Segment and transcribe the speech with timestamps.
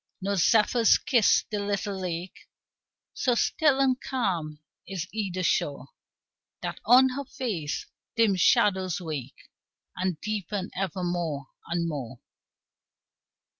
[0.19, 2.49] No zephyrs kiss the little lake;
[3.13, 5.89] So still and calm is either shore,
[6.63, 7.85] That on her face
[8.15, 9.51] dim shadows wake
[9.95, 12.19] And deepen ever more and more.